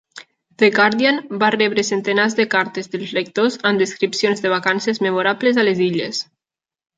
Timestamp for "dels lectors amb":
2.95-3.83